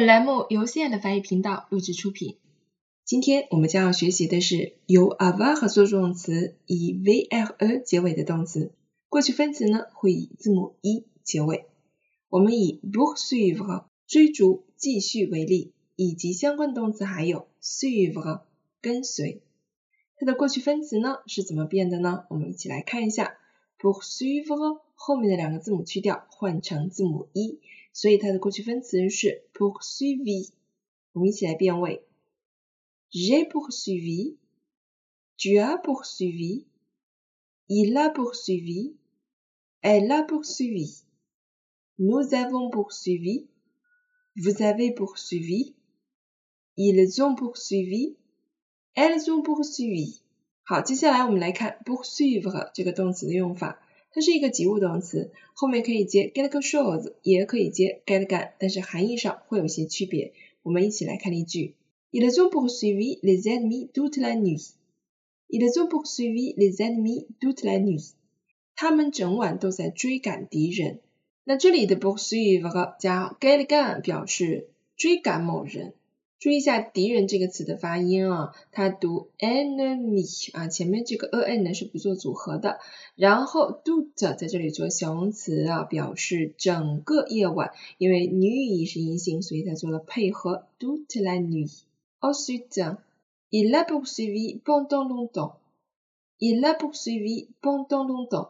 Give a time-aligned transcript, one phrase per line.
[0.00, 2.38] 本栏目由 C 爱的法语频道录制出品。
[3.04, 8.72] 今天我们将要学习的是由 avoir 做助动词，以 vre 结尾的动词。
[9.10, 11.66] 过去分词呢会以字母 e 结尾。
[12.30, 18.40] 我们以 poursuivre 追逐、继续为例，以及相关动词还有 suivre
[18.80, 19.42] 跟随。
[20.16, 22.24] 它的过去分词呢是怎么变的呢？
[22.30, 23.34] 我们一起来看一下。
[23.78, 27.58] poursuivre 后面的两个字母去掉，换成字母 e。
[27.93, 30.49] 所以它的过去分词是 poursuivi。
[31.13, 32.03] 我们一起来变位：
[33.11, 50.19] j'ai poursuivi，tu as poursuivi，il a poursuivi，elle a poursuivi，nous avons poursuivi，vous avez poursuivi，ils ont poursuivi，elles ont poursuivi。
[50.63, 53.79] 好，接下来我们来看 poursuivre 这个动词的用法。
[54.12, 60.32] 它是一个及物动词，后面可以接 quelque chose，也可以接 quelqu'un，但是含义上会有些区别。
[60.62, 61.76] 我们一起来看例句
[62.10, 64.72] ：Ils ont poursuivi les ennemis toute la nuit.
[65.48, 68.12] Ils ont poursuivi les ennemis toute la nuit.
[68.74, 71.00] 他们整晚都在追赶敌人。
[71.44, 75.94] 那这里的 poursuivre 加 quelqu'un 表示追赶某人。
[76.40, 82.80] 注意一下敌人这个词的发音啊，它读 enemy 啊，前面这个 an 呢是不做组合的，
[83.14, 91.82] 然后 do 在这里做形容词啊，表示整个夜晚，因为 nuit 是阴性，所以它做了配合 toute la nuit。
[92.20, 92.96] Ensuite,
[93.50, 95.56] il a poursuivi pendant longtemps.
[96.38, 98.48] Il a poursuivi pendant longtemps.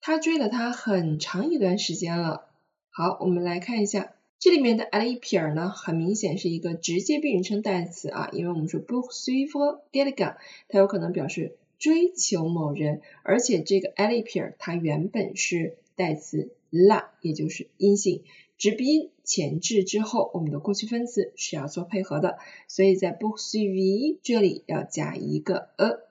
[0.00, 2.46] 他追了他很长一段时间了。
[2.90, 4.14] 好，我们来看一下。
[4.40, 10.36] 这里面的 l p i r 呢，很明显是一个直接宾语称代词啊，因为我们说 poursuivre quelqu'un，
[10.68, 18.22] 它有可能表示追求某人，而且这个 l p i r 它原本是代词 la，也就是阴性，
[18.58, 26.07] 直鼻音前置之后，我们的过去分词是要做配合的，所以在 book s u i v e 这里要加一个 a。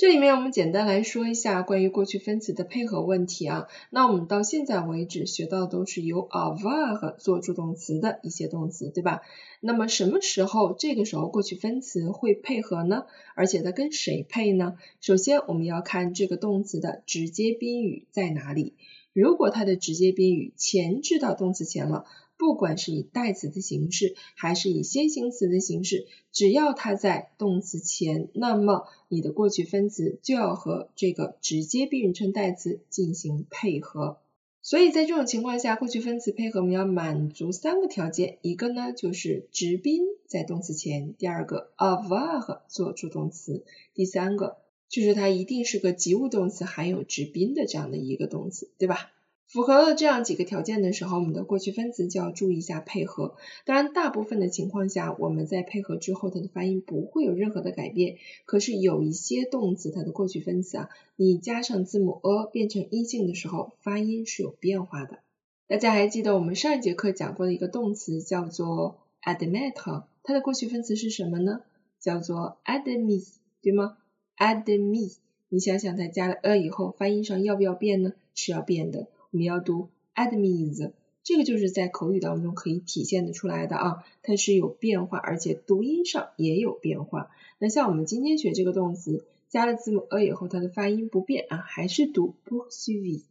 [0.00, 3.68] 这里面我们简单来说一下关于过去分词的配合问题啊。
[3.90, 9.20] 那我们到现在为止学到的都是由 avoir 做助动词的一些动词，对吧？
[9.60, 13.04] 那么什么时候这个时候过去分词会配合呢？
[13.34, 14.78] 而且它跟谁配呢？
[15.02, 18.76] 首先我们要看这个动词的直接宾语在哪里。
[19.12, 22.04] 如果它的直接宾语前置到动词前了。
[22.40, 34.16] 不管是以代词的形式，还是以先行词的形式，只要它在动词前，那么你的过去分词就要和这个直接宾语称代词进行配合。
[34.62, 44.56] 所以在这种情况下，过去分词配合我们要满足三个条件，一个呢就是直宾在动词前，第二个 avoir 做助动词，第三个
[44.90, 49.12] 就是它一定是个及物动词含有直宾的这样的一个动词，对吧？
[49.46, 53.34] 符合了这样几个条件的时候，我们的过去分词就要注意一下配合。
[53.64, 58.18] 当然，大部分的情况下，我们在配合之后，它的发音不会有任何的改变。
[58.46, 65.18] 可是有一些动词，它的过去分词啊，你加上字母 a 变成阴性的时候，发音是有变化的。
[65.66, 71.62] 大家还记得我们上一节课讲过的一个动词叫做 admit，它的过去分词是什么呢？
[71.98, 73.26] 叫做 admit，
[73.62, 73.96] 对吗
[74.40, 75.18] admi
[75.50, 78.14] 你想想它加了 a 以后，发音上要不要变呢？
[78.34, 79.08] 是要变的。
[79.30, 80.92] 我们要读 admis，
[81.22, 87.30] 这个就是在口语当中可以体现的出来的啊，它是有变化，而且读音上也有变化。
[87.58, 93.24] 那像我们今天学这个动词，加了字母 a 以后，它的发音不变啊，还是读 poursuivi。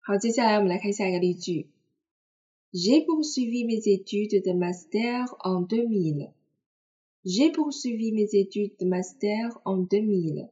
[0.00, 1.68] 好，接下来我们来看下一个例句
[2.72, 6.30] ：J'ai poursuivi mes études de master en 2000.
[7.22, 10.48] J'ai poursuivi mes études de master en 2000.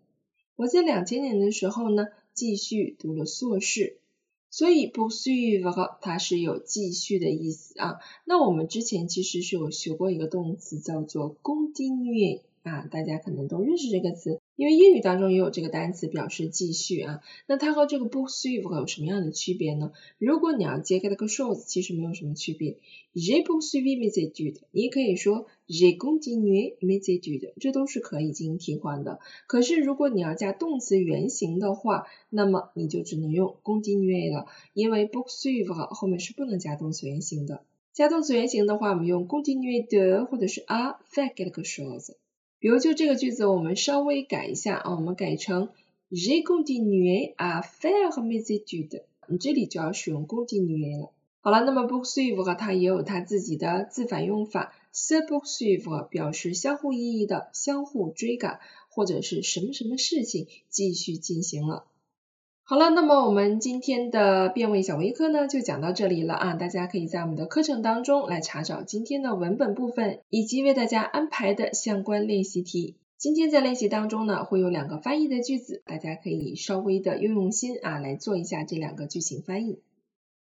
[0.56, 4.00] 我在两千年的时候呢，继续读了硕士。
[4.50, 8.00] 所以 poursuivre 它是有继续的意思啊。
[8.26, 14.38] 那我们之前其实是有学过一个动词叫做 continuer 啊，大家可能都认识这个词。
[14.58, 19.92] 因为英语当中也有这个单词表示继续啊，那它和这个 poursuivre 有什么样的区别呢？
[20.18, 22.78] 如果你要接这个 shows，其实没有什么区别。
[23.14, 29.20] Je poursuive mes études，你可以说 j'ai continué mes études，这都是可以进行替换的。
[29.46, 37.62] 可是如果你要加动词原形的话，那么你就只能用 continue 了，因为 poursuivre 后面是不能加动词原形的。
[37.92, 42.16] 加动词原形的话，我们用 continue de，或者是 a faire quelque chose。
[42.60, 45.68] 比如就这个句子，我们稍微改一下啊，我们改成
[46.10, 49.02] Je continue à faire mes études。
[49.28, 51.12] 你这里就要使用 continue 了。
[51.40, 58.58] 好了，那么 poursuivre 它也有它自己的自反用法，se booksive” 表示相互意义的相互追赶，
[58.90, 61.84] 或者是什么什么事情继续进行了。
[62.70, 72.96] 好了，那么我们今天的变位小微课呢就讲到这里了啊，大家可以在我们的课程当中来查找今天的文本部分以及为大家安排的相关练习题。
[73.16, 79.80] 今天在练习当中呢会有两个翻译的句子，大家可以稍微的用用心啊来做一下这两个句型翻译。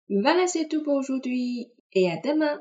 [0.07, 2.61] Voilà c'est tout pour aujourd'hui et demain.